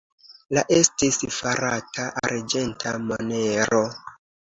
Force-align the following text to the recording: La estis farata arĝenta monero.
La 0.57 0.63
estis 0.77 1.19
farata 1.35 2.09
arĝenta 2.25 2.99
monero. 3.07 3.87